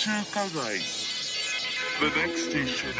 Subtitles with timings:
[0.00, 0.80] Motomachi Chukagai.
[2.00, 2.94] The next station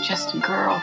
[0.00, 0.81] just a girl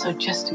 [0.00, 0.49] also just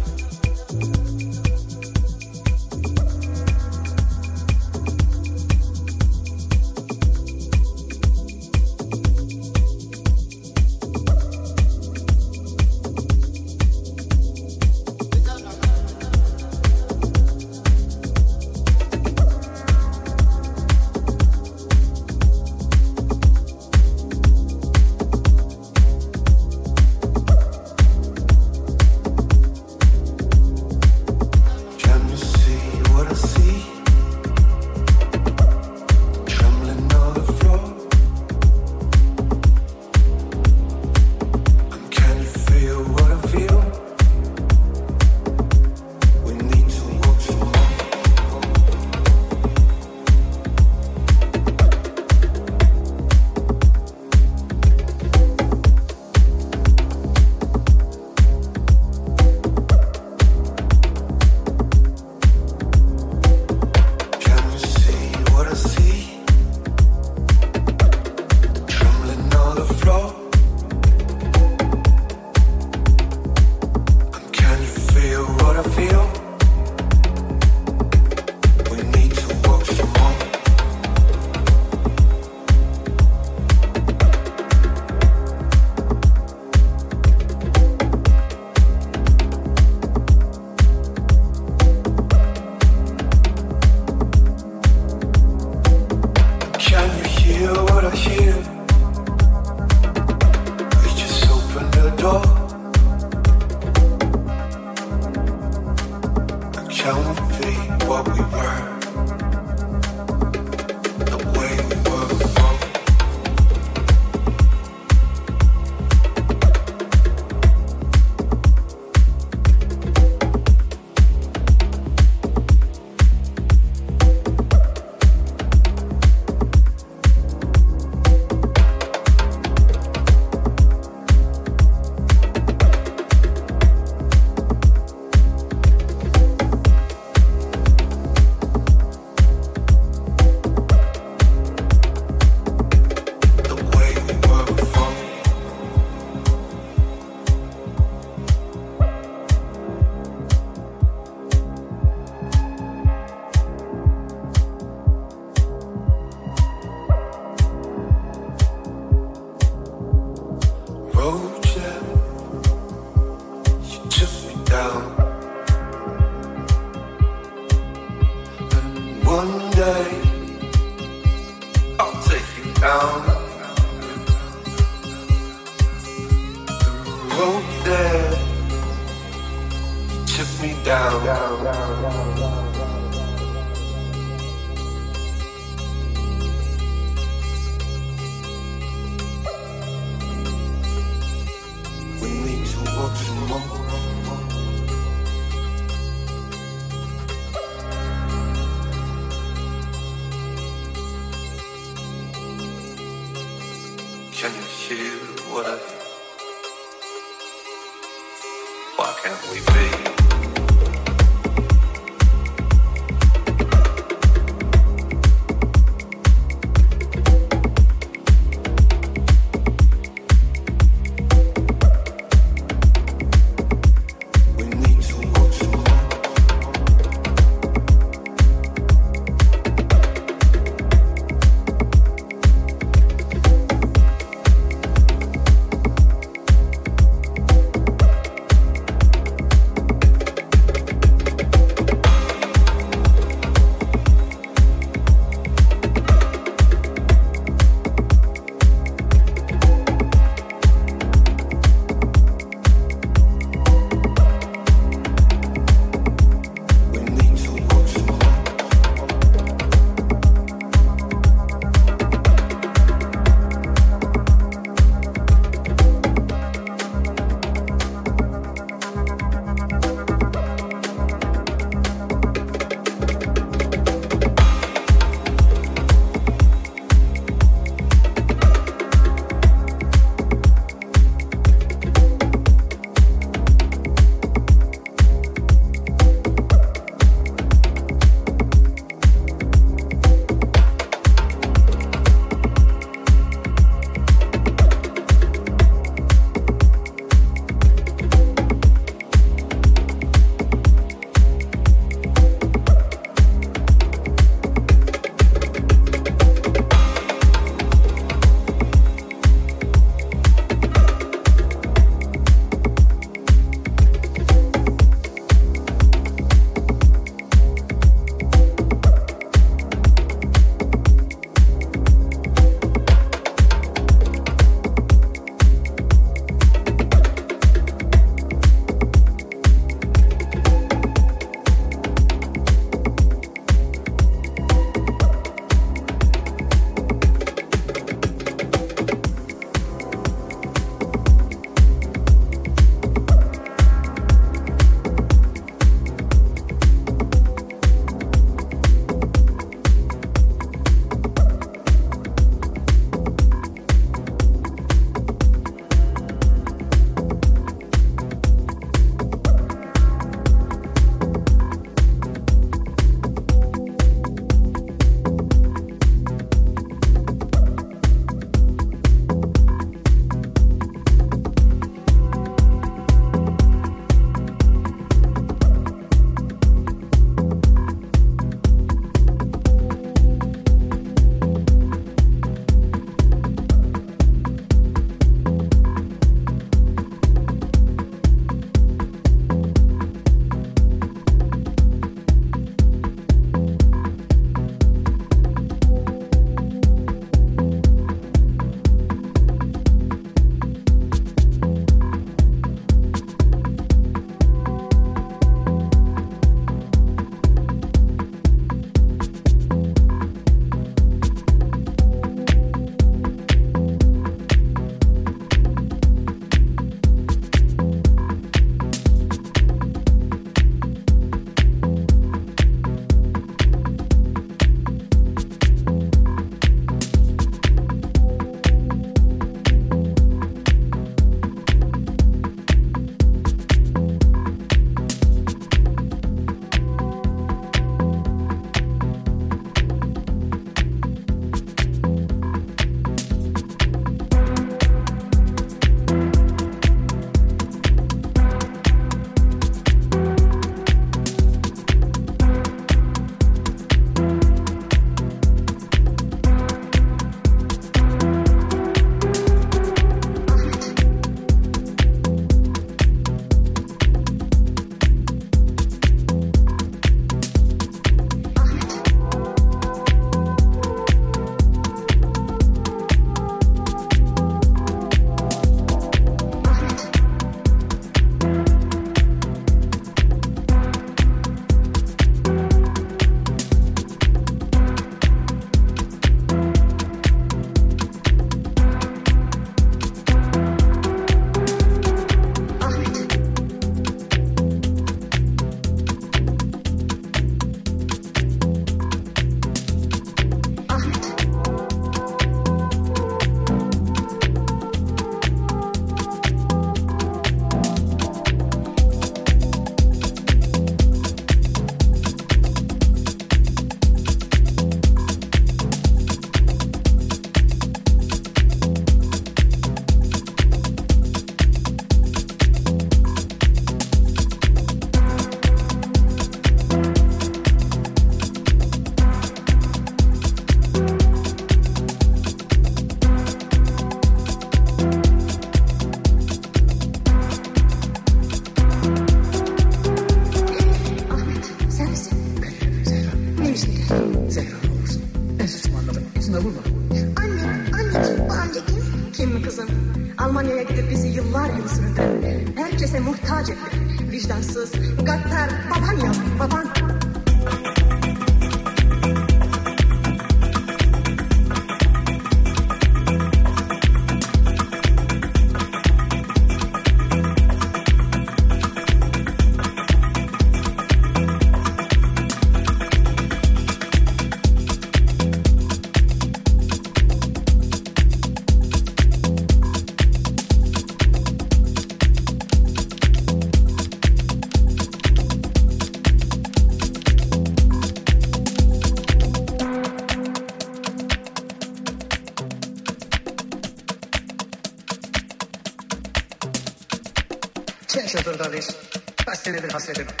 [599.51, 600.00] 発生るの。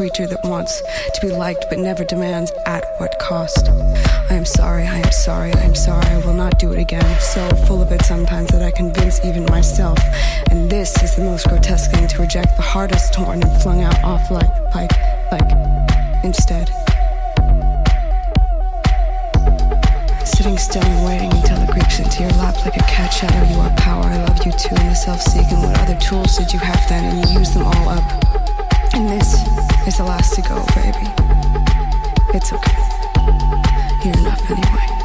[0.00, 0.80] creature that wants
[1.12, 3.68] to be liked but never demands at what cost.
[4.30, 7.20] I am sorry, I am sorry, I am sorry, I will not do it again.
[7.20, 9.98] So full of it sometimes that I convince even myself.
[10.50, 14.02] And this is the most grotesque thing to reject the hardest torn and flung out
[14.02, 14.90] off like, like,
[15.30, 16.70] like, instead.
[20.24, 23.52] sitting still and waiting until it creeps into your lap like a cat shadow.
[23.52, 25.60] You are power, I love you too, and the self seeking.
[25.60, 27.04] What other tools did you have then?
[27.04, 28.30] And you use them all up.
[28.92, 31.12] And this He's the last to go, baby.
[32.32, 32.78] It's okay.
[34.04, 34.99] You're enough anyway.